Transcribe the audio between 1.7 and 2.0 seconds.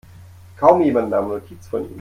ihm.